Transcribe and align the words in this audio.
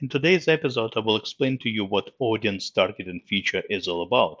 In 0.00 0.08
today's 0.08 0.46
episode, 0.46 0.92
I 0.96 1.00
will 1.00 1.16
explain 1.16 1.58
to 1.58 1.68
you 1.68 1.84
what 1.84 2.14
audience 2.20 2.70
targeting 2.70 3.20
feature 3.20 3.64
is 3.68 3.88
all 3.88 4.02
about. 4.02 4.38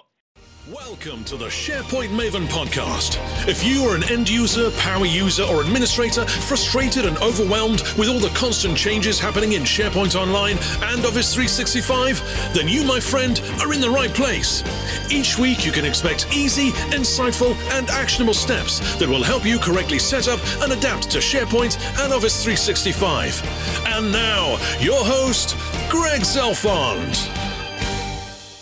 Welcome 0.74 1.24
to 1.24 1.36
the 1.38 1.46
SharePoint 1.46 2.10
Maven 2.10 2.46
podcast. 2.48 3.16
If 3.48 3.64
you 3.64 3.84
are 3.84 3.96
an 3.96 4.02
end 4.10 4.28
user, 4.28 4.70
power 4.72 5.06
user, 5.06 5.44
or 5.44 5.62
administrator 5.62 6.26
frustrated 6.26 7.06
and 7.06 7.16
overwhelmed 7.18 7.80
with 7.96 8.08
all 8.08 8.18
the 8.18 8.28
constant 8.34 8.76
changes 8.76 9.18
happening 9.18 9.52
in 9.52 9.62
SharePoint 9.62 10.14
Online 10.14 10.58
and 10.82 11.06
Office 11.06 11.32
365, 11.32 12.20
then 12.52 12.68
you, 12.68 12.84
my 12.84 13.00
friend, 13.00 13.40
are 13.60 13.72
in 13.72 13.80
the 13.80 13.88
right 13.88 14.12
place. 14.12 14.62
Each 15.10 15.38
week, 15.38 15.64
you 15.64 15.72
can 15.72 15.86
expect 15.86 16.26
easy, 16.36 16.72
insightful, 16.92 17.54
and 17.78 17.88
actionable 17.88 18.34
steps 18.34 18.80
that 18.96 19.08
will 19.08 19.22
help 19.22 19.46
you 19.46 19.58
correctly 19.58 19.98
set 19.98 20.28
up 20.28 20.40
and 20.60 20.72
adapt 20.72 21.08
to 21.12 21.18
SharePoint 21.18 21.78
and 22.04 22.12
Office 22.12 22.44
365. 22.44 23.42
And 23.86 24.12
now, 24.12 24.58
your 24.80 25.02
host, 25.02 25.56
Greg 25.88 26.22
Zelfond. 26.22 27.47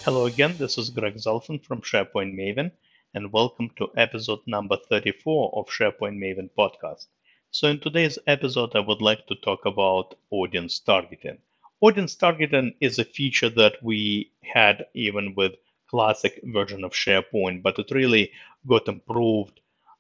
Hello 0.07 0.27
again, 0.27 0.55
this 0.57 0.79
is 0.79 0.91
Greg 0.91 1.17
Zelfond 1.17 1.65
from 1.65 1.81
SharePoint 1.81 2.33
Maven, 2.33 2.71
and 3.13 3.33
welcome 3.33 3.71
to 3.77 3.91
episode 3.97 4.39
number 4.47 4.77
34 4.89 5.53
of 5.53 5.67
SharePoint 5.67 6.17
Maven 6.17 6.49
podcast. 6.57 7.07
So, 7.51 7.67
in 7.67 7.81
today's 7.81 8.17
episode, 8.29 8.77
I 8.77 8.79
would 8.87 9.03
like 9.03 9.27
to 9.27 9.35
talk 9.35 9.67
about 9.67 10.15
audience 10.31 10.79
targeting. 10.79 11.39
Audience 11.81 12.15
targeting 12.15 12.75
is 12.81 13.01
a 13.01 13.05
feature 13.05 13.49
that 13.49 13.83
we 13.83 14.31
had 14.45 14.87
even 14.95 15.35
with 15.35 15.55
classic 15.91 16.39
version 16.45 16.85
of 16.85 16.93
SharePoint, 16.93 17.65
but 17.65 17.77
it 17.81 17.91
really 17.91 18.31
got 18.65 18.87
improved 18.87 19.59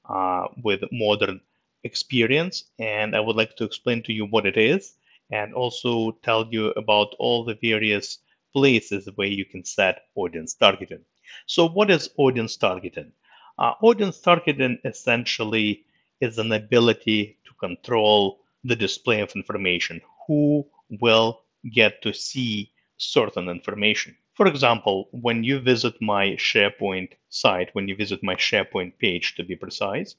uh, 0.08 0.46
with 0.62 0.84
modern 0.92 1.40
experience. 1.82 2.62
And 2.78 3.16
I 3.16 3.18
would 3.18 3.34
like 3.34 3.56
to 3.56 3.64
explain 3.64 4.04
to 4.04 4.12
you 4.12 4.26
what 4.26 4.46
it 4.46 4.56
is 4.56 4.94
and 5.32 5.52
also 5.52 6.12
tell 6.22 6.46
you 6.48 6.68
about 6.76 7.16
all 7.18 7.42
the 7.44 7.58
various 7.60 8.18
places 8.52 9.08
where 9.16 9.28
you 9.28 9.44
can 9.44 9.64
set 9.64 10.02
audience 10.14 10.54
targeting. 10.54 11.04
So, 11.46 11.68
what 11.68 11.90
is 11.90 12.10
audience 12.16 12.56
targeting? 12.56 13.12
Uh, 13.58 13.72
audience 13.82 14.20
targeting 14.20 14.78
essentially 14.84 15.84
is 16.20 16.38
an 16.38 16.52
ability 16.52 17.38
to 17.46 17.54
control 17.54 18.40
the 18.64 18.76
display 18.76 19.20
of 19.20 19.32
information. 19.34 20.00
Who 20.26 20.66
will 21.00 21.40
get 21.72 22.02
to 22.02 22.12
see 22.12 22.72
certain 22.96 23.48
information? 23.48 24.16
For 24.34 24.46
example, 24.46 25.08
when 25.12 25.44
you 25.44 25.60
visit 25.60 25.94
my 26.02 26.36
SharePoint 26.36 27.12
site, 27.30 27.70
when 27.74 27.88
you 27.88 27.96
visit 27.96 28.22
my 28.22 28.34
SharePoint 28.34 28.98
page 28.98 29.34
to 29.36 29.44
be 29.44 29.56
precise, 29.56 30.14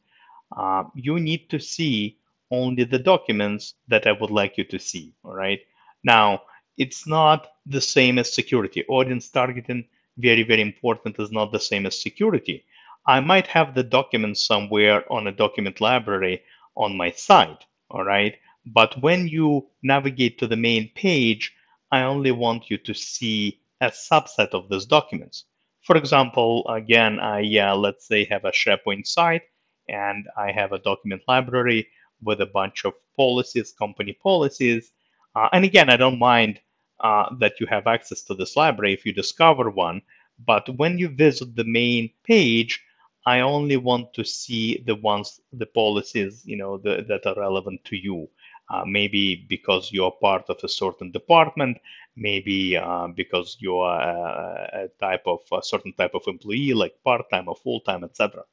uh, 0.55 0.86
you 0.95 1.20
need 1.20 1.50
to 1.52 1.59
see 1.59 2.17
only 2.50 2.83
the 2.83 3.00
documents 3.00 3.75
that 3.88 4.08
I 4.08 4.14
would 4.14 4.31
like 4.31 4.58
you 4.58 4.64
to 4.66 4.80
see. 4.80 5.14
All 5.23 5.33
right. 5.33 5.59
Now, 6.03 6.42
it's 6.78 7.08
not 7.08 7.47
the 7.66 7.81
same 7.81 8.20
as 8.20 8.33
security. 8.33 8.86
Audience 8.88 9.30
targeting, 9.30 9.86
very, 10.17 10.44
very 10.44 10.61
important, 10.61 11.20
is 11.20 11.31
not 11.31 11.52
the 11.52 11.59
same 11.59 11.86
as 11.86 12.02
security. 12.02 12.66
I 13.06 13.20
might 13.20 13.47
have 13.47 13.73
the 13.73 13.83
document 13.83 14.38
somewhere 14.38 15.11
on 15.11 15.28
a 15.28 15.31
document 15.31 15.80
library 15.81 16.44
on 16.75 16.98
my 16.98 17.11
site, 17.11 17.66
all 17.89 18.03
right? 18.03 18.36
But 18.66 19.02
when 19.02 19.28
you 19.28 19.67
navigate 19.81 20.38
to 20.39 20.48
the 20.48 20.58
main 20.58 20.92
page, 20.94 21.53
I 21.92 22.02
only 22.02 22.31
want 22.31 22.70
you 22.70 22.78
to 22.80 22.94
see 22.94 23.59
a 23.80 23.88
subset 23.88 24.50
of 24.50 24.67
those 24.67 24.86
documents. 24.86 25.45
For 25.83 25.95
example, 25.95 26.67
again, 26.67 27.20
I 27.20 27.42
uh, 27.59 27.75
let's 27.75 28.05
say 28.08 28.25
have 28.25 28.44
a 28.44 28.52
SharePoint 28.52 29.08
site 29.08 29.44
and 29.88 30.28
I 30.38 30.52
have 30.52 30.73
a 30.73 30.80
document 30.80 31.22
library 31.28 31.88
with 32.22 32.42
a 32.42 32.45
bunch 32.45 32.83
of 32.83 32.94
policies, 33.16 33.72
company 33.72 34.14
policies. 34.22 34.92
Uh, 35.33 35.48
and 35.53 35.64
again, 35.64 35.89
I 35.89 35.95
don't 35.95 36.20
mind 36.20 36.59
uh, 37.00 37.34
that 37.40 37.59
you 37.59 37.67
have 37.67 37.88
access 37.88 38.22
to 38.23 38.34
this 38.34 38.56
library 38.56 38.94
if 38.94 39.06
you 39.06 39.14
discover 39.14 39.70
one. 39.70 40.02
But 40.45 40.70
when 40.78 40.98
you 40.98 41.09
visit 41.09 41.56
the 41.56 41.64
main 41.64 42.12
page, 42.23 42.84
I 43.26 43.42
only 43.42 43.78
want 43.78 44.14
to 44.14 44.23
see 44.23 44.83
the 44.86 44.95
ones, 44.95 45.42
the 45.52 45.66
policies, 45.66 46.44
you 46.45 46.58
know, 46.58 46.77
the, 46.77 47.04
that 47.10 47.26
are 47.26 47.39
relevant 47.39 47.83
to 47.86 47.98
you. 47.98 48.30
Uh, 48.70 48.83
maybe 48.86 49.45
because 49.48 49.92
you're 49.94 50.11
part 50.11 50.44
of 50.49 50.58
a 50.61 50.67
certain 50.67 51.10
department, 51.11 51.77
maybe 52.17 52.76
uh, 52.76 53.08
because 53.08 53.55
you're 53.60 53.86
a, 53.86 54.70
a, 54.73 54.88
type 55.00 55.23
of 55.26 55.39
a 55.54 55.64
certain 55.64 55.94
type 55.94 56.11
of 56.14 56.23
employee, 56.27 56.73
like 56.73 56.94
part-time 57.04 57.48
or 57.48 57.55
full-time, 57.55 58.04
etc. 58.04 58.44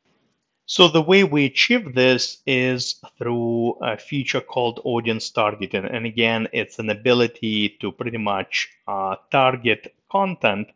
So 0.67 0.89
the 0.89 1.03
way 1.03 1.25
we 1.25 1.45
achieve 1.45 1.95
this 1.95 2.39
is 2.47 3.03
through 3.19 3.73
a 3.83 3.99
feature 3.99 4.41
called 4.41 4.81
audience 4.85 5.29
targeting. 5.29 5.85
And 5.85 6.07
again, 6.07 6.49
it's 6.53 6.79
an 6.79 6.89
ability 6.89 7.77
to 7.81 7.93
pretty 7.93 8.17
much 8.17 8.71
uh, 8.89 9.17
target 9.31 9.95
content 10.11 10.69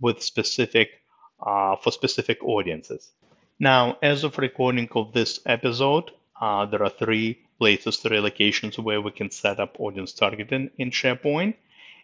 with 0.00 0.22
specific 0.22 1.02
uh, 1.40 1.76
for 1.76 1.92
specific 1.92 2.42
audiences. 2.42 3.10
Now, 3.58 3.98
as 4.02 4.24
of 4.24 4.38
recording 4.38 4.88
of 4.92 5.12
this 5.12 5.40
episode, 5.44 6.10
uh, 6.40 6.64
there 6.64 6.82
are 6.82 6.90
three 6.90 7.38
places, 7.58 7.98
three 7.98 8.20
locations 8.20 8.78
where 8.78 9.02
we 9.02 9.10
can 9.10 9.30
set 9.30 9.60
up 9.60 9.76
audience 9.78 10.12
targeting 10.12 10.70
in 10.78 10.90
SharePoint. 10.90 11.54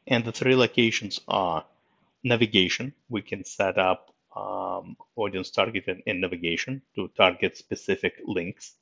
And 0.07 0.25
the 0.25 0.33
three 0.33 0.57
locations 0.57 1.21
are 1.27 1.65
navigation. 2.23 2.93
We 3.09 3.23
can 3.23 3.45
set 3.45 3.79
up 3.79 4.13
um, 4.37 4.97
audience 5.17 5.51
targeting 5.51 6.03
in 6.07 6.21
navigation 6.21 6.83
to 6.95 7.09
target 7.17 7.57
specific 7.57 8.15
links. 8.27 8.75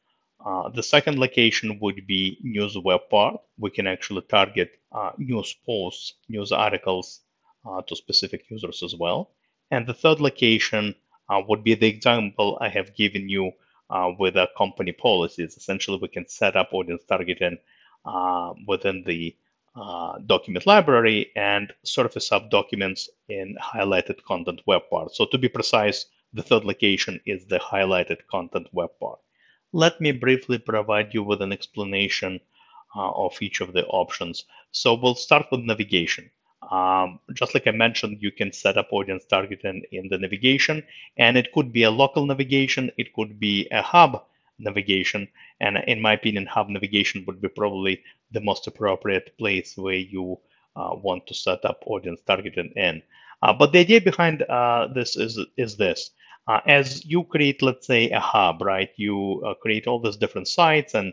Uh, 0.45 0.69
the 0.69 0.83
second 0.83 1.19
location 1.19 1.79
would 1.81 2.07
be 2.07 2.39
news 2.43 2.77
web 2.79 3.01
part. 3.11 3.41
We 3.59 3.71
can 3.71 3.87
actually 3.87 4.23
target 4.23 4.71
uh, 4.93 5.11
news 5.19 5.55
posts, 5.67 6.15
news 6.29 6.53
articles 6.53 7.21
uh, 7.69 7.83
to 7.83 7.97
specific 7.97 8.45
users 8.49 8.83
as 8.83 8.95
well. 8.95 9.31
And 9.71 9.87
the 9.87 9.95
third 9.95 10.21
location 10.21 10.95
uh, 11.29 11.43
would 11.49 11.65
be 11.65 11.75
the 11.75 11.89
example 11.89 12.59
I 12.61 12.69
have 12.69 12.95
given 12.95 13.29
you 13.29 13.53
uh, 13.91 14.13
with 14.19 14.35
the 14.35 14.49
company 14.57 14.93
policies. 14.93 15.57
Essentially, 15.57 15.99
we 16.01 16.09
can 16.09 16.29
set 16.29 16.57
up 16.57 16.71
audience 16.73 17.03
targeting 17.09 17.59
uh, 18.05 18.53
within 18.67 19.03
the 19.05 19.37
uh, 19.79 20.19
document 20.27 20.67
library 20.67 21.31
and 21.37 21.73
surface 21.85 22.33
up 22.33 22.51
documents 22.51 23.09
in 23.29 23.57
highlighted 23.63 24.23
content 24.25 24.61
web 24.67 24.83
part. 24.91 25.15
So 25.15 25.27
to 25.27 25.39
be 25.39 25.49
precise, 25.49 26.07
the 26.33 26.43
third 26.43 26.65
location 26.65 27.21
is 27.27 27.47
the 27.47 27.59
highlighted 27.59 28.19
content 28.31 28.69
web 28.73 28.91
part. 29.01 29.21
Let 29.73 30.01
me 30.01 30.13
briefly 30.13 30.59
provide 30.59 31.15
you 31.15 31.23
with 31.23 31.43
an 31.43 31.53
explanation 31.53 32.41
uh, 32.97 33.11
of 33.11 33.41
each 33.41 33.61
of 33.61 33.73
the 33.73 33.87
options. 33.87 34.45
So 34.73 34.95
we'll 34.95 35.15
start 35.15 35.47
with 35.53 35.61
navigation. 35.61 36.31
Um, 36.71 37.21
just 37.35 37.55
like 37.55 37.67
I 37.67 37.71
mentioned, 37.71 38.19
you 38.21 38.33
can 38.33 38.53
set 38.53 38.77
up 38.77 38.89
audience 38.91 39.25
targeting 39.27 39.85
in 39.93 40.09
the 40.09 40.19
navigation, 40.19 40.83
and 41.17 41.37
it 41.37 41.53
could 41.53 41.73
be 41.73 41.85
a 41.85 41.91
local 41.91 42.27
navigation, 42.27 42.91
it 42.99 43.13
could 43.13 43.39
be 43.39 43.69
a 43.71 43.81
hub 43.81 44.25
navigation. 44.59 45.29
And 45.61 45.79
in 45.87 46.01
my 46.01 46.15
opinion, 46.15 46.47
hub 46.47 46.69
navigation 46.69 47.25
would 47.27 47.41
be 47.41 47.49
probably 47.49 48.03
the 48.33 48.41
most 48.41 48.67
appropriate 48.67 49.37
place 49.39 49.77
where 49.77 49.95
you 49.95 50.39
uh, 50.77 50.91
want 50.95 51.27
to 51.27 51.35
set 51.35 51.65
up 51.65 51.83
audience 51.87 52.21
targeting 52.27 52.73
in. 52.77 53.03
Uh, 53.43 53.53
but 53.53 53.73
the 53.73 53.81
idea 53.81 54.01
behind 54.01 54.43
uh, 54.43 54.89
this 54.95 55.17
is 55.17 55.39
is 55.57 55.77
this: 55.77 56.11
uh, 56.47 56.61
as 56.67 57.05
you 57.05 57.25
create, 57.25 57.63
let's 57.63 57.87
say, 57.87 58.11
a 58.11 58.21
hub, 58.21 58.63
right? 58.63 58.91
You 58.97 59.43
uh, 59.47 59.55
create 59.55 59.87
all 59.87 60.01
these 60.01 60.17
different 60.17 60.49
sites, 60.49 60.95
and 60.95 61.13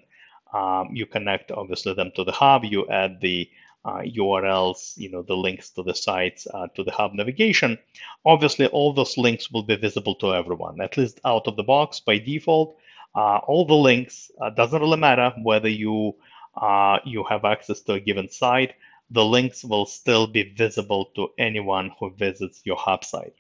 um, 0.54 0.90
you 0.94 1.06
connect 1.06 1.52
obviously 1.52 1.94
them 1.94 2.12
to 2.16 2.24
the 2.24 2.32
hub. 2.32 2.64
You 2.64 2.88
add 2.90 3.22
the 3.22 3.50
URLs, 3.86 4.98
uh, 4.98 5.02
you 5.02 5.12
know, 5.12 5.22
the 5.22 5.36
links 5.38 5.70
to 5.72 5.84
the 5.84 5.94
sites 5.94 6.48
to 6.76 6.84
the 6.84 6.92
hub 6.92 7.14
navigation. 7.14 7.78
Obviously, 8.26 8.66
all 8.68 8.94
those 8.94 9.18
links 9.18 9.52
will 9.52 9.64
be 9.64 9.76
visible 9.76 10.16
to 10.16 10.34
everyone, 10.34 10.82
at 10.82 10.98
least 10.98 11.20
out 11.24 11.48
of 11.48 11.56
the 11.56 11.64
box 11.64 12.00
by 12.00 12.18
default. 12.18 12.76
All 13.16 13.66
the 13.66 13.76
links 13.76 14.32
doesn't 14.56 14.82
really 14.82 14.98
matter 14.98 15.34
whether 15.42 15.70
you 15.70 16.16
uh, 16.56 17.00
you 17.04 17.24
have 17.24 17.46
access 17.46 17.82
to 17.82 17.94
a 17.94 18.00
given 18.00 18.30
site, 18.30 18.76
the 19.10 19.26
links 19.26 19.64
will 19.64 19.86
still 19.86 20.28
be 20.28 20.44
visible 20.44 21.06
to 21.16 21.30
anyone 21.38 21.92
who 22.00 22.12
visits 22.12 22.62
your 22.66 22.78
hub 22.78 23.04
site. 23.04 23.36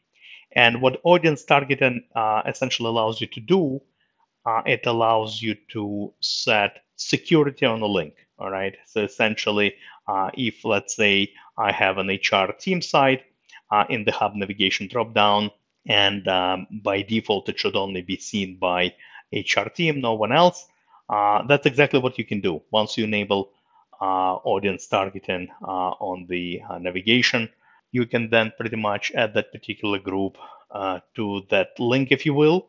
And 0.51 0.81
what 0.81 1.01
audience 1.03 1.43
targeting 1.43 2.03
uh, 2.15 2.43
essentially 2.45 2.87
allows 2.87 3.19
you 3.19 3.27
to 3.27 3.39
do, 3.39 3.81
uh, 4.45 4.61
it 4.65 4.85
allows 4.85 5.41
you 5.41 5.55
to 5.71 6.13
set 6.21 6.83
security 6.95 7.65
on 7.65 7.79
the 7.79 7.87
link. 7.87 8.13
All 8.37 8.51
right. 8.51 8.75
So 8.85 9.03
essentially, 9.03 9.75
uh, 10.07 10.29
if 10.33 10.63
let's 10.65 10.95
say 10.95 11.33
I 11.57 11.71
have 11.71 11.97
an 11.97 12.09
HR 12.09 12.51
team 12.51 12.81
site 12.81 13.23
uh, 13.71 13.85
in 13.89 14.03
the 14.05 14.11
hub 14.11 14.35
navigation 14.35 14.87
dropdown, 14.87 15.51
and 15.87 16.27
um, 16.27 16.67
by 16.83 17.01
default 17.01 17.49
it 17.49 17.59
should 17.59 17.75
only 17.75 18.01
be 18.01 18.17
seen 18.17 18.57
by 18.57 18.93
HR 19.31 19.69
team, 19.69 20.01
no 20.01 20.13
one 20.13 20.31
else. 20.31 20.67
Uh, 21.09 21.43
that's 21.47 21.65
exactly 21.65 21.99
what 21.99 22.17
you 22.17 22.25
can 22.25 22.41
do 22.41 22.61
once 22.71 22.97
you 22.97 23.03
enable 23.05 23.51
uh, 24.01 24.35
audience 24.43 24.87
targeting 24.87 25.47
uh, 25.61 25.91
on 25.99 26.25
the 26.29 26.61
uh, 26.69 26.77
navigation. 26.79 27.49
You 27.91 28.05
can 28.05 28.29
then 28.29 28.51
pretty 28.57 28.75
much 28.77 29.11
add 29.13 29.33
that 29.35 29.51
particular 29.51 29.99
group 29.99 30.37
uh, 30.71 30.99
to 31.15 31.43
that 31.49 31.79
link, 31.79 32.11
if 32.11 32.25
you 32.25 32.33
will. 32.33 32.67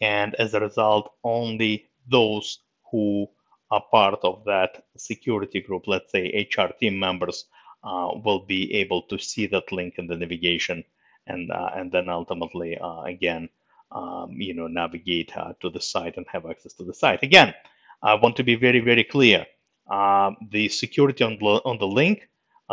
And 0.00 0.34
as 0.36 0.54
a 0.54 0.60
result, 0.60 1.12
only 1.24 1.86
those 2.08 2.58
who 2.90 3.28
are 3.70 3.82
part 3.90 4.20
of 4.22 4.44
that 4.44 4.84
security 4.96 5.60
group, 5.60 5.86
let's 5.88 6.12
say 6.12 6.46
HR 6.56 6.72
team 6.78 6.98
members, 6.98 7.44
uh, 7.84 8.10
will 8.24 8.40
be 8.46 8.74
able 8.74 9.02
to 9.02 9.18
see 9.18 9.46
that 9.48 9.72
link 9.72 9.94
in 9.98 10.06
the 10.06 10.16
navigation 10.16 10.84
and 11.26 11.50
uh, 11.50 11.70
and 11.74 11.92
then 11.92 12.08
ultimately 12.08 12.76
uh, 12.78 13.02
again 13.02 13.48
um, 13.92 14.32
you 14.32 14.54
know 14.54 14.66
navigate 14.66 15.36
uh, 15.36 15.52
to 15.60 15.70
the 15.70 15.80
site 15.80 16.16
and 16.16 16.26
have 16.32 16.46
access 16.46 16.74
to 16.74 16.84
the 16.84 16.94
site. 16.94 17.22
Again 17.22 17.54
I 18.02 18.14
want 18.14 18.36
to 18.36 18.44
be 18.44 18.56
very 18.56 18.80
very 18.80 19.04
clear. 19.04 19.46
Um, 19.90 20.36
the 20.50 20.68
security 20.68 21.24
on 21.24 21.38
the, 21.38 21.46
on 21.46 21.78
the 21.78 21.86
link 21.86 22.28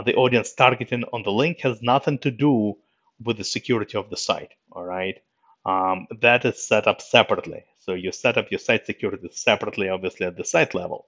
the 0.06 0.15
audience 0.15 0.53
targeting 0.53 1.06
on 1.13 1.23
the 1.23 1.31
link 1.31 1.62
has 1.62 1.81
nothing 1.81 2.17
to 2.19 2.31
do 2.31 2.75
with 3.23 3.38
the 3.38 3.45
security 3.45 3.97
of 3.97 4.09
the 4.09 4.17
site 4.17 4.51
all 4.71 4.83
right? 4.83 5.17
Um, 5.65 6.07
that 6.21 6.45
is 6.45 6.67
set 6.67 6.88
up 6.88 7.01
separately. 7.01 7.63
So 7.79 7.94
you 7.94 8.12
set 8.12 8.38
up 8.38 8.51
your 8.51 8.59
site 8.59 8.85
security 8.85 9.29
separately 9.31 9.89
obviously 9.89 10.27
at 10.27 10.38
the 10.38 10.45
site 10.45 10.73
level. 10.75 11.07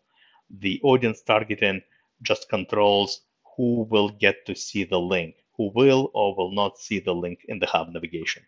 The 0.49 0.79
audience 0.83 1.21
targeting 1.21 1.81
just 2.21 2.49
controls 2.49 3.21
who 3.57 3.87
will 3.89 4.09
get 4.09 4.45
to 4.47 4.55
see 4.55 4.83
the 4.85 4.99
link, 4.99 5.35
who 5.57 5.71
will 5.75 6.11
or 6.13 6.35
will 6.35 6.51
not 6.51 6.79
see 6.79 6.99
the 6.99 7.13
link 7.13 7.39
in 7.47 7.59
the 7.59 7.65
hub 7.67 7.89
navigation. 7.89 8.43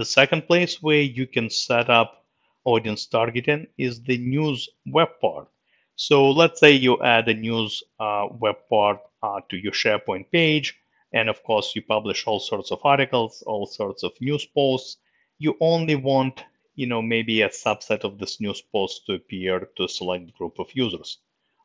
The 0.00 0.06
second 0.06 0.46
place 0.46 0.80
where 0.80 1.02
you 1.02 1.26
can 1.26 1.50
set 1.50 1.90
up 1.90 2.24
audience 2.64 3.04
targeting 3.04 3.66
is 3.76 4.02
the 4.02 4.16
news 4.16 4.66
web 4.86 5.08
part. 5.20 5.48
So 5.96 6.30
let's 6.30 6.58
say 6.58 6.70
you 6.72 7.02
add 7.02 7.28
a 7.28 7.34
news 7.34 7.82
uh, 7.98 8.28
web 8.30 8.56
part 8.70 9.00
uh, 9.22 9.40
to 9.50 9.58
your 9.58 9.72
SharePoint 9.72 10.30
page, 10.30 10.74
and 11.12 11.28
of 11.28 11.42
course 11.42 11.76
you 11.76 11.82
publish 11.82 12.26
all 12.26 12.40
sorts 12.40 12.72
of 12.72 12.80
articles, 12.82 13.42
all 13.46 13.66
sorts 13.66 14.02
of 14.02 14.12
news 14.22 14.46
posts. 14.46 14.96
You 15.38 15.58
only 15.60 15.96
want, 15.96 16.44
you 16.76 16.86
know, 16.86 17.02
maybe 17.02 17.42
a 17.42 17.50
subset 17.50 18.02
of 18.02 18.18
this 18.18 18.40
news 18.40 18.62
post 18.62 19.04
to 19.04 19.16
appear 19.16 19.68
to 19.76 19.84
a 19.84 19.88
select 19.88 20.32
group 20.32 20.58
of 20.58 20.70
users. 20.72 21.18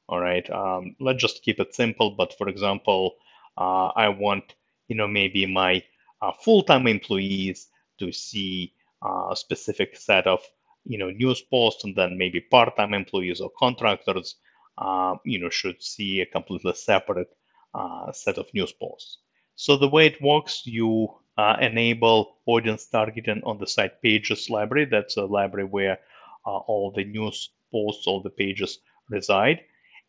All 0.10 0.20
right, 0.20 0.50
um, 0.50 0.98
let's 1.00 1.22
just 1.22 1.42
keep 1.42 1.62
it 1.62 1.74
simple. 1.74 2.12
But 2.12 2.38
for 2.38 2.50
example, 2.50 3.16
uh, 3.58 3.92
I 3.96 4.10
want, 4.10 4.56
you 4.90 4.98
know, 4.98 5.08
maybe 5.08 5.46
my 5.46 5.86
uh, 6.22 6.34
full-time 6.34 6.86
employees 6.88 7.70
to 8.00 8.12
see 8.12 8.74
uh, 9.06 9.30
a 9.31 9.36
specific 9.36 9.95
set 9.95 10.27
of, 10.27 10.42
you 10.86 10.97
know, 10.97 11.09
news 11.09 11.42
posts, 11.42 11.83
and 11.83 11.95
then 11.95 12.18
maybe 12.18 12.39
part-time 12.39 12.94
employees 12.94 13.42
or 13.42 13.51
contractors, 13.57 14.36
uh, 14.77 15.15
you 15.24 15.39
know, 15.39 15.50
should 15.50 15.81
see 15.81 16.21
a 16.21 16.25
completely 16.25 16.74
separate 16.74 17.30
uh, 17.74 18.12
set 18.12 18.38
of 18.38 18.53
news 18.53 18.71
posts. 18.71 19.19
So 19.56 19.77
the 19.77 19.88
way 19.88 20.07
it 20.07 20.21
works, 20.21 20.63
you 20.65 21.09
uh, 21.38 21.57
enable 21.62 22.38
audience 22.45 22.88
targeting 22.88 23.42
on 23.45 23.57
the 23.57 23.68
site 23.68 24.01
pages 24.01 24.50
library. 24.50 24.86
That's 24.86 25.18
a 25.18 25.25
library 25.25 25.68
where 25.68 26.00
all 26.45 26.94
the 26.95 27.03
news 27.03 27.50
posts, 27.71 28.06
all 28.07 28.21
the 28.21 28.30
pages 28.30 28.80
reside. 29.09 29.62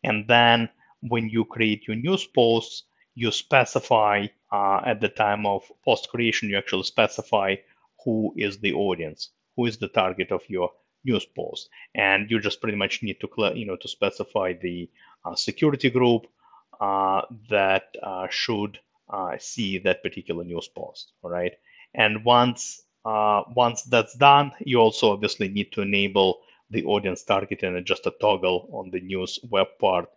And 0.04 0.28
then 0.28 0.68
when 1.00 1.28
you 1.28 1.44
create 1.44 1.86
your 1.88 1.96
news 1.96 2.26
posts, 2.26 2.84
you 3.14 3.30
specify 3.30 4.26
uh, 4.52 4.80
at 4.84 5.00
the 5.00 5.08
time 5.08 5.46
of 5.46 5.62
post 5.84 6.08
creation, 6.10 6.50
you 6.50 6.58
actually 6.58 6.84
specify 6.84 7.56
who 8.06 8.32
is 8.36 8.58
the 8.60 8.72
audience, 8.72 9.30
who 9.56 9.66
is 9.66 9.78
the 9.78 9.88
target 9.88 10.32
of 10.32 10.42
your 10.48 10.70
news 11.04 11.26
post, 11.26 11.68
and 11.94 12.30
you 12.30 12.40
just 12.40 12.60
pretty 12.62 12.78
much 12.78 13.02
need 13.02 13.18
to 13.20 13.28
you 13.56 13.66
know 13.66 13.76
to 13.76 13.88
specify 13.88 14.54
the 14.54 14.88
uh, 15.24 15.34
security 15.34 15.90
group 15.90 16.26
uh, 16.80 17.22
that 17.50 17.84
uh, 18.02 18.28
should 18.30 18.78
uh, 19.10 19.36
see 19.38 19.78
that 19.78 20.02
particular 20.02 20.44
news 20.44 20.68
post. 20.68 21.12
All 21.22 21.30
right, 21.30 21.52
and 21.94 22.24
once 22.24 22.82
uh, 23.04 23.42
once 23.54 23.82
that's 23.82 24.16
done, 24.16 24.52
you 24.60 24.78
also 24.78 25.12
obviously 25.12 25.48
need 25.48 25.72
to 25.72 25.82
enable 25.82 26.40
the 26.70 26.84
audience 26.84 27.24
targeting 27.24 27.76
and 27.76 27.86
just 27.86 28.06
a 28.06 28.14
toggle 28.20 28.68
on 28.72 28.90
the 28.90 29.00
news 29.00 29.38
web 29.50 29.68
part 29.80 30.08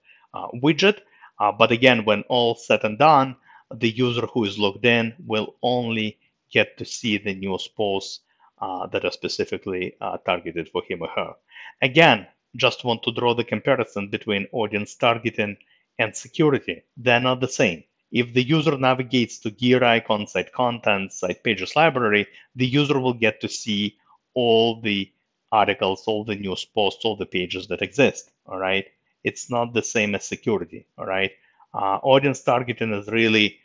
widget. 0.64 1.00
But 1.40 1.72
again, 1.72 2.06
when 2.06 2.24
all 2.24 2.56
said 2.56 2.84
and 2.84 2.98
done, 3.00 3.36
the 3.74 3.90
user 3.90 4.26
who 4.26 4.46
is 4.46 4.58
logged 4.58 4.86
in 4.86 5.14
will 5.26 5.56
only 5.62 6.18
get 6.52 6.78
to 6.78 6.86
see 6.86 7.18
the 7.18 7.34
news 7.36 7.68
posts 7.68 8.22
uh, 8.62 8.88
that 8.88 9.06
are 9.06 9.12
specifically 9.12 9.96
uh, 10.02 10.18
targeted 10.18 10.70
for 10.70 10.84
him 10.88 11.02
or 11.02 11.10
her. 11.10 11.34
Again, 11.82 12.28
just 12.56 12.84
want 12.84 13.04
to 13.04 13.12
draw 13.12 13.34
the 13.34 13.44
comparison 13.44 14.10
between 14.10 14.48
audience 14.52 14.96
targeting 14.96 15.58
and 15.98 16.16
security. 16.16 16.84
They're 16.98 17.20
not 17.20 17.42
the 17.42 17.48
same. 17.48 17.84
If 18.12 18.34
the 18.34 18.44
user 18.44 18.78
navigates 18.78 19.40
to 19.40 19.52
gear 19.52 19.84
icon, 19.84 20.28
site 20.28 20.52
content, 20.52 21.14
site 21.14 21.44
pages 21.44 21.76
library, 21.76 22.28
the 22.56 22.66
user 22.66 23.00
will 23.00 23.14
get 23.14 23.42
to 23.42 23.48
see 23.50 23.98
all 24.34 24.82
the 24.82 25.12
articles, 25.52 26.04
all 26.08 26.24
the 26.24 26.36
news 26.36 26.66
posts, 26.66 27.06
all 27.06 27.16
the 27.16 27.26
pages 27.26 27.68
that 27.68 27.82
exist. 27.82 28.32
All 28.46 28.58
right. 28.58 28.86
It's 29.24 29.50
not 29.50 29.74
the 29.74 29.84
same 29.84 30.16
as 30.16 30.26
security. 30.26 30.88
All 30.98 31.06
right. 31.06 31.32
Uh, 31.74 32.00
audience 32.02 32.42
targeting 32.42 32.94
is 32.94 33.08
really, 33.08 33.60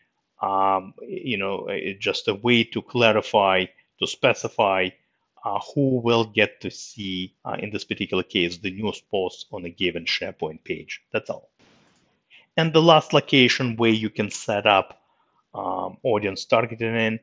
um, 0.44 0.94
you 1.02 1.38
know, 1.38 1.68
just 1.98 2.28
a 2.28 2.34
way 2.34 2.64
to 2.64 2.82
clarify, 2.82 3.64
to 4.00 4.06
specify 4.06 4.88
uh, 5.44 5.58
who 5.74 6.00
will 6.00 6.24
get 6.24 6.60
to 6.60 6.70
see, 6.70 7.34
uh, 7.44 7.56
in 7.58 7.70
this 7.70 7.84
particular 7.84 8.22
case, 8.22 8.58
the 8.58 8.70
news 8.70 9.00
posts 9.10 9.46
on 9.52 9.64
a 9.64 9.70
given 9.70 10.04
SharePoint 10.04 10.64
page. 10.64 11.02
That's 11.12 11.30
all. 11.30 11.50
And 12.56 12.72
the 12.72 12.82
last 12.82 13.12
location 13.12 13.76
where 13.76 13.90
you 13.90 14.10
can 14.10 14.30
set 14.30 14.66
up 14.66 15.02
um, 15.54 15.98
audience 16.02 16.44
targeting 16.44 16.94
in 16.94 17.20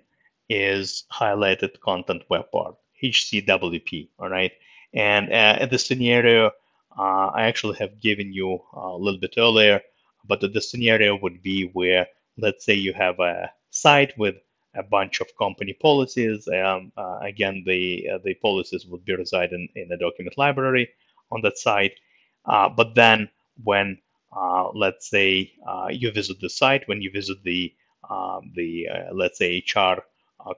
is 0.50 1.06
highlighted 1.12 1.80
content 1.80 2.24
web 2.30 2.52
part. 2.52 2.76
HCWP, 3.04 4.10
all 4.20 4.30
right? 4.30 4.52
And 4.94 5.32
uh, 5.32 5.66
the 5.66 5.80
scenario 5.80 6.52
uh, 6.98 7.28
I 7.34 7.44
actually 7.44 7.78
have 7.78 8.00
given 8.02 8.34
you 8.34 8.62
a 8.74 8.96
little 8.98 9.20
bit 9.20 9.36
earlier, 9.38 9.82
but 10.28 10.42
the 10.42 10.62
scenario 10.62 11.18
would 11.18 11.42
be 11.42 11.70
where, 11.74 12.08
let's 12.38 12.66
say 12.66 12.74
you 12.74 12.94
have 12.94 13.20
a 13.20 13.52
site 13.72 14.18
with 14.18 14.36
a 14.76 14.84
bunch 14.84 15.22
of 15.22 15.28
company 15.38 15.74
policies. 15.74 16.48
Um, 16.48 16.92
uh, 16.98 17.20
again, 17.22 17.64
the 17.66 18.10
uh, 18.14 18.18
the 18.24 18.34
policies 18.36 18.86
would 18.88 19.06
be 19.06 19.16
residing 19.16 19.68
in 19.76 19.90
the 19.90 19.98
document 19.98 20.38
library 20.38 20.90
on 21.32 21.42
that 21.42 21.58
site. 21.58 22.00
Uh, 22.46 22.70
but 22.70 22.96
then 22.96 23.30
when 23.64 23.98
uh, 24.36 24.70
let's 24.74 25.10
say 25.10 25.52
uh, 25.68 25.90
you 25.92 26.12
visit 26.12 26.40
the 26.40 26.50
site, 26.50 26.88
when 26.88 27.02
you 27.02 27.12
visit 27.12 27.44
the 27.44 27.74
um, 28.10 28.52
the 28.56 28.88
let's 29.14 29.38
say 29.38 29.64
HR 29.76 30.04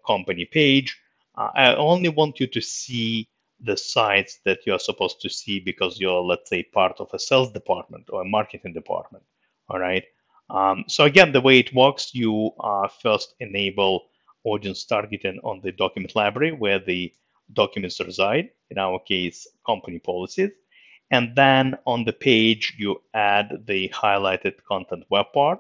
company 0.06 0.46
page, 0.46 1.00
uh, 1.36 1.50
I 1.54 1.76
only 1.76 2.10
want 2.10 2.40
you 2.40 2.48
to 2.48 2.62
see 2.62 3.28
the 3.60 3.78
sites 3.78 4.40
that 4.46 4.60
you're 4.66 4.80
supposed 4.80 5.22
to 5.22 5.30
see 5.30 5.60
because 5.60 6.00
you're, 6.00 6.22
let's 6.22 6.50
say, 6.50 6.64
part 6.64 7.00
of 7.00 7.10
a 7.14 7.20
sales 7.20 7.52
department 7.52 8.10
or 8.10 8.22
a 8.22 8.26
marketing 8.26 8.74
department. 8.74 9.24
All 9.70 9.80
right. 9.80 10.04
Um, 10.50 10.86
so 10.88 11.06
again, 11.06 11.32
the 11.32 11.42
way 11.42 11.60
it 11.60 11.74
works, 11.74 12.14
you 12.14 12.52
uh, 12.60 12.88
first 12.88 13.36
enable 13.40 14.06
audience 14.44 14.86
targeting 14.86 15.40
on 15.44 15.62
the 15.64 15.72
document 15.72 16.16
library 16.16 16.52
where 16.52 16.80
the 16.80 17.14
documents 17.54 18.00
reside, 18.00 18.50
in 18.70 18.78
our 18.78 19.00
case, 19.00 19.48
company 19.66 20.00
policies. 20.00 20.52
And 21.12 21.36
then 21.36 21.78
on 21.86 22.06
the 22.06 22.14
page, 22.14 22.76
you 22.78 23.02
add 23.14 23.64
the 23.68 23.90
highlighted 23.90 24.56
content 24.68 25.04
web 25.10 25.28
part. 25.34 25.60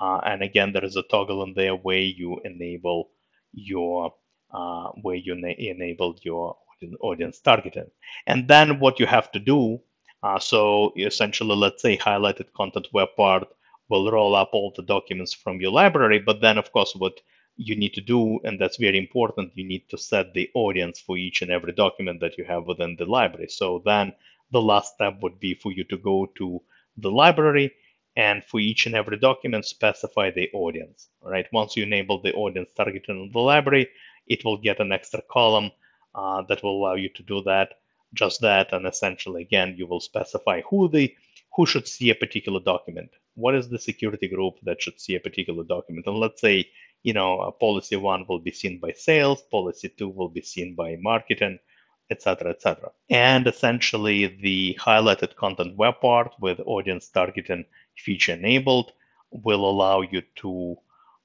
Uh, 0.00 0.20
and 0.24 0.42
again, 0.42 0.72
there 0.72 0.84
is 0.84 0.96
a 0.96 1.02
toggle 1.02 1.42
in 1.42 1.54
there 1.54 1.74
where 1.74 1.98
you 1.98 2.40
enable 2.44 3.10
your 3.52 4.14
uh, 4.52 4.88
where 5.02 5.16
you 5.16 5.34
na- 5.34 5.48
enabled 5.58 6.20
your 6.24 6.56
audience 7.00 7.40
targeting. 7.40 7.90
And 8.26 8.48
then 8.48 8.80
what 8.80 8.98
you 8.98 9.06
have 9.06 9.30
to 9.32 9.38
do, 9.40 9.80
uh, 10.22 10.38
so 10.38 10.92
essentially, 10.96 11.54
let's 11.54 11.82
say 11.82 11.98
highlighted 11.98 12.52
content 12.56 12.88
web 12.92 13.08
part 13.16 13.46
will 13.88 14.10
roll 14.10 14.34
up 14.34 14.50
all 14.52 14.72
the 14.76 14.82
documents 14.82 15.32
from 15.32 15.60
your 15.60 15.72
library, 15.72 16.18
but 16.18 16.40
then 16.40 16.58
of 16.58 16.72
course 16.72 16.94
what 16.94 17.20
you 17.56 17.74
need 17.76 17.94
to 17.94 18.00
do, 18.00 18.38
and 18.44 18.60
that's 18.60 18.76
very 18.76 18.98
important, 18.98 19.52
you 19.54 19.64
need 19.66 19.88
to 19.88 19.98
set 19.98 20.32
the 20.32 20.48
audience 20.54 21.00
for 21.00 21.16
each 21.16 21.42
and 21.42 21.50
every 21.50 21.72
document 21.72 22.20
that 22.20 22.38
you 22.38 22.44
have 22.44 22.66
within 22.66 22.94
the 22.96 23.04
library. 23.04 23.48
So 23.48 23.82
then 23.84 24.12
the 24.52 24.62
last 24.62 24.94
step 24.94 25.18
would 25.22 25.40
be 25.40 25.54
for 25.54 25.72
you 25.72 25.84
to 25.84 25.98
go 25.98 26.26
to 26.36 26.62
the 26.96 27.10
library 27.10 27.72
and 28.16 28.44
for 28.44 28.60
each 28.60 28.86
and 28.86 28.94
every 28.94 29.18
document 29.18 29.64
specify 29.64 30.30
the 30.30 30.48
audience. 30.52 31.08
right 31.22 31.46
Once 31.52 31.76
you 31.76 31.82
enable 31.82 32.20
the 32.20 32.34
audience 32.34 32.70
targeting 32.76 33.24
in 33.24 33.32
the 33.32 33.38
library, 33.38 33.88
it 34.26 34.44
will 34.44 34.56
get 34.58 34.80
an 34.80 34.92
extra 34.92 35.22
column 35.30 35.70
uh, 36.14 36.42
that 36.48 36.62
will 36.62 36.80
allow 36.80 36.94
you 36.94 37.08
to 37.10 37.22
do 37.22 37.42
that, 37.42 37.74
just 38.14 38.40
that, 38.40 38.72
and 38.72 38.86
essentially 38.86 39.42
again 39.42 39.74
you 39.76 39.86
will 39.86 40.00
specify 40.00 40.60
who 40.62 40.88
the 40.88 41.14
who 41.54 41.66
should 41.66 41.88
see 41.88 42.10
a 42.10 42.14
particular 42.14 42.60
document. 42.60 43.10
What 43.38 43.54
is 43.54 43.68
the 43.68 43.78
security 43.78 44.28
group 44.28 44.54
that 44.62 44.82
should 44.82 45.00
see 45.00 45.14
a 45.14 45.20
particular 45.20 45.64
document? 45.64 46.06
And 46.06 46.16
let's 46.16 46.40
say 46.40 46.68
you 47.02 47.12
know 47.12 47.54
policy 47.60 47.96
one 47.96 48.24
will 48.28 48.40
be 48.40 48.52
seen 48.52 48.78
by 48.78 48.92
sales, 48.92 49.42
policy 49.42 49.88
two 49.88 50.08
will 50.08 50.32
be 50.38 50.42
seen 50.42 50.74
by 50.74 50.96
marketing, 51.00 51.58
etc., 52.10 52.50
etc. 52.50 52.90
And 53.10 53.46
essentially 53.46 54.26
the 54.26 54.78
highlighted 54.80 55.36
content 55.36 55.76
web 55.76 56.00
part 56.00 56.34
with 56.40 56.60
audience 56.66 57.08
targeting 57.08 57.64
feature 57.96 58.34
enabled 58.34 58.92
will 59.30 59.64
allow 59.72 60.00
you 60.00 60.22
to 60.42 60.78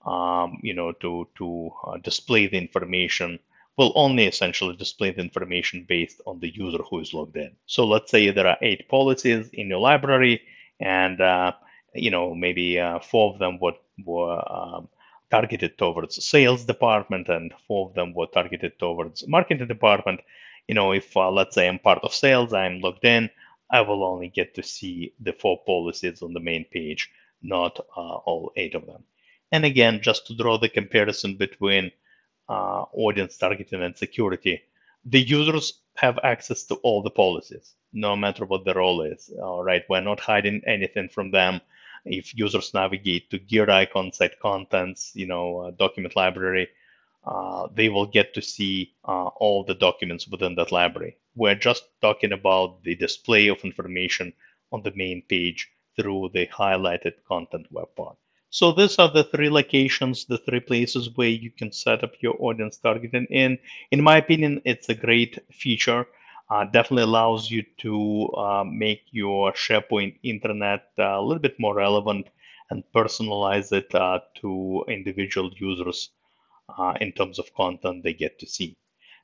um, 0.06 0.60
you 0.62 0.74
know, 0.74 0.92
to, 0.94 1.28
to 1.38 1.72
uh, 1.88 1.98
display 1.98 2.48
the 2.48 2.58
information 2.58 3.40
will 3.78 3.92
only 3.96 4.26
essentially 4.26 4.76
display 4.76 5.12
the 5.12 5.22
information 5.22 5.86
based 5.88 6.22
on 6.28 6.40
the 6.40 6.54
user 6.54 6.78
who 6.90 7.00
is 7.00 7.14
logged 7.14 7.38
in. 7.38 7.52
So 7.66 7.86
let's 7.86 8.12
say 8.12 8.30
there 8.30 8.48
are 8.48 8.58
eight 8.62 8.88
policies 8.88 9.50
in 9.54 9.68
your 9.68 9.80
library, 9.80 10.42
and 10.80 11.20
uh, 11.20 11.54
you 11.94 12.12
know, 12.12 12.34
maybe 12.36 12.80
uh, 12.80 13.00
four 13.00 13.34
of 13.34 13.40
them 13.40 13.60
were, 13.60 13.74
were 14.06 14.42
um, 14.52 14.88
targeted 15.32 15.78
towards 15.78 16.24
sales 16.24 16.66
department 16.66 17.28
and 17.30 17.54
four 17.68 17.90
of 17.90 17.96
them 17.96 18.14
were 18.14 18.28
targeted 18.28 18.78
towards 18.80 19.28
marketing 19.28 19.68
department. 19.68 20.20
You 20.68 20.76
know, 20.76 20.92
if 20.92 21.16
uh, 21.18 21.32
let's 21.32 21.56
say 21.56 21.68
I'm 21.68 21.80
part 21.80 22.00
of 22.04 22.14
sales, 22.14 22.54
I'm 22.54 22.82
logged 22.82 23.06
in, 23.06 23.30
I 23.72 23.82
will 23.82 24.04
only 24.04 24.30
get 24.30 24.56
to 24.56 24.64
see 24.64 25.14
the 25.20 25.34
four 25.34 25.60
policies 25.66 26.22
on 26.22 26.34
the 26.34 26.40
main 26.40 26.66
page, 26.66 27.10
not 27.42 27.80
uh, 27.98 28.16
all 28.30 28.52
eight 28.56 28.76
of 28.76 28.86
them. 28.86 29.04
And 29.52 29.66
again, 29.66 30.02
just 30.02 30.28
to 30.28 30.36
draw 30.36 30.58
the 30.58 30.70
comparison 30.70 31.36
between 31.38 31.92
uh, 32.50 32.86
audience 32.94 33.38
targeting 33.38 33.82
and 33.84 33.98
security, 33.98 34.62
the 35.06 35.20
users 35.22 35.74
have 35.96 36.20
access 36.24 36.64
to 36.66 36.76
all 36.76 37.04
the 37.04 37.10
policies, 37.10 37.74
no 37.92 38.16
matter 38.16 38.46
what 38.46 38.66
the 38.66 38.74
role 38.74 39.02
is. 39.02 39.32
All 39.42 39.64
right, 39.64 39.84
we're 39.90 40.02
not 40.02 40.20
hiding 40.20 40.62
anything 40.66 41.10
from 41.10 41.32
them. 41.32 41.62
If 42.06 42.36
users 42.38 42.74
navigate 42.74 43.30
to 43.32 43.40
gear 43.40 43.70
icon, 43.70 44.12
site 44.12 44.40
contents, 44.40 45.12
you 45.16 45.26
know, 45.28 45.60
uh, 45.60 45.72
document 45.72 46.16
library, 46.16 46.70
uh, 47.26 47.68
they 47.74 47.90
will 47.90 48.06
get 48.06 48.34
to 48.34 48.42
see 48.42 48.94
uh, 49.06 49.28
all 49.28 49.64
the 49.64 49.76
documents 49.76 50.28
within 50.28 50.56
that 50.56 50.72
library. 50.72 51.18
We're 51.36 51.56
just 51.56 51.86
talking 52.02 52.34
about 52.34 52.84
the 52.84 52.96
display 52.96 53.48
of 53.48 53.64
information 53.64 54.34
on 54.72 54.82
the 54.84 54.92
main 54.96 55.22
page 55.30 55.70
through 55.96 56.32
the 56.34 56.48
highlighted 56.48 57.14
content 57.28 57.68
web 57.72 57.88
part. 57.96 58.18
So 58.50 58.72
these 58.72 59.00
are 59.00 59.10
the 59.10 59.24
three 59.24 59.50
locations, 59.50 60.26
the 60.26 60.38
three 60.38 60.60
places 60.60 61.10
where 61.16 61.30
you 61.30 61.50
can 61.50 61.72
set 61.72 62.04
up 62.04 62.14
your 62.22 62.36
audience 62.40 62.78
targeting 62.78 63.26
in. 63.32 63.58
In 63.92 64.04
my 64.04 64.18
opinion, 64.18 64.62
it's 64.66 64.90
a 64.90 64.94
great 64.96 65.40
feature. 65.52 66.06
Uh, 66.54 66.66
definitely 66.66 67.02
allows 67.02 67.50
you 67.50 67.64
to 67.80 68.30
uh, 68.38 68.64
make 68.64 69.02
your 69.10 69.52
SharePoint 69.54 70.20
intranet 70.24 70.82
uh, 71.00 71.20
a 71.20 71.22
little 71.22 71.42
bit 71.42 71.60
more 71.60 71.74
relevant 71.74 72.28
and 72.70 72.84
personalize 72.94 73.72
it 73.72 73.96
uh, 73.96 74.20
to 74.36 74.86
individual 74.88 75.50
users 75.58 76.12
uh, 76.78 76.94
in 77.02 77.12
terms 77.12 77.40
of 77.40 77.52
content 77.56 78.04
they 78.04 78.14
get 78.14 78.38
to 78.38 78.46
see. 78.46 78.78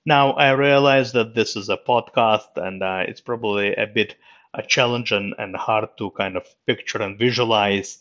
Now, 0.07 0.31
I 0.31 0.53
realize 0.53 1.11
that 1.11 1.35
this 1.35 1.55
is 1.55 1.69
a 1.69 1.77
podcast 1.77 2.49
and 2.55 2.81
it's 3.07 3.21
probably 3.21 3.75
a 3.75 3.85
bit 3.85 4.15
a 4.55 4.63
challenge 4.63 5.11
and, 5.11 5.35
and 5.37 5.55
hard 5.55 5.89
to 5.99 6.09
kind 6.09 6.35
of 6.35 6.47
picture 6.65 7.03
and 7.03 7.19
visualize 7.19 7.99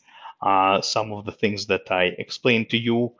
some 0.80 1.12
of 1.12 1.26
the 1.26 1.36
things 1.38 1.66
that 1.66 1.90
I 1.90 2.04
explained 2.16 2.70
to 2.70 2.78
you. 2.78 3.12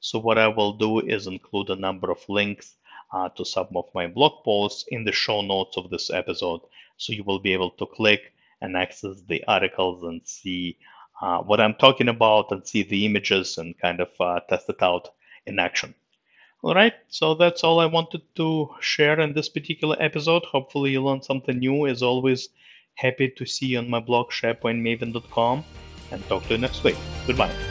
So 0.00 0.18
what 0.18 0.38
I 0.38 0.48
will 0.48 0.72
do 0.72 0.98
is 0.98 1.28
include 1.28 1.70
a 1.70 1.76
number 1.76 2.10
of 2.10 2.28
links 2.28 2.74
uh, 3.12 3.28
to 3.30 3.44
some 3.44 3.68
of 3.74 3.86
my 3.94 4.06
blog 4.06 4.44
posts 4.44 4.84
in 4.88 5.04
the 5.04 5.12
show 5.12 5.40
notes 5.40 5.76
of 5.76 5.90
this 5.90 6.10
episode. 6.10 6.60
So 6.96 7.12
you 7.12 7.24
will 7.24 7.38
be 7.38 7.52
able 7.52 7.70
to 7.72 7.86
click 7.86 8.32
and 8.60 8.76
access 8.76 9.22
the 9.22 9.42
articles 9.48 10.02
and 10.02 10.20
see 10.24 10.76
uh, 11.20 11.38
what 11.38 11.60
I'm 11.60 11.74
talking 11.74 12.08
about 12.08 12.50
and 12.50 12.66
see 12.66 12.82
the 12.82 13.06
images 13.06 13.58
and 13.58 13.78
kind 13.78 14.00
of 14.00 14.08
uh, 14.20 14.40
test 14.48 14.68
it 14.68 14.82
out 14.82 15.08
in 15.46 15.58
action. 15.58 15.94
All 16.62 16.74
right, 16.74 16.92
so 17.08 17.34
that's 17.34 17.64
all 17.64 17.80
I 17.80 17.86
wanted 17.86 18.22
to 18.36 18.68
share 18.80 19.18
in 19.18 19.32
this 19.32 19.48
particular 19.48 19.96
episode. 19.98 20.44
Hopefully, 20.44 20.90
you 20.90 21.02
learned 21.02 21.24
something 21.24 21.58
new. 21.58 21.86
As 21.86 22.02
always, 22.02 22.50
happy 22.94 23.30
to 23.30 23.46
see 23.46 23.66
you 23.66 23.78
on 23.78 23.88
my 23.88 24.00
blog, 24.00 24.30
sharepointmaven.com 24.30 25.64
and 26.12 26.28
talk 26.28 26.46
to 26.48 26.54
you 26.54 26.58
next 26.58 26.84
week. 26.84 26.96
Goodbye. 27.26 27.69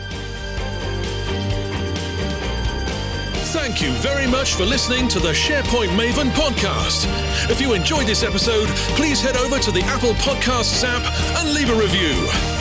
Thank 3.52 3.82
you 3.82 3.92
very 3.94 4.28
much 4.28 4.54
for 4.54 4.64
listening 4.64 5.08
to 5.08 5.20
the 5.20 5.30
SharePoint 5.30 5.90
Maven 5.98 6.30
podcast. 6.30 7.08
If 7.50 7.60
you 7.60 7.74
enjoyed 7.74 8.06
this 8.06 8.22
episode, 8.22 8.68
please 8.96 9.22
head 9.22 9.38
over 9.38 9.58
to 9.58 9.72
the 9.72 9.82
Apple 9.82 10.14
Podcasts 10.14 10.84
app 10.84 11.04
and 11.40 11.52
leave 11.56 11.72
a 11.72 11.76
review. 11.76 12.59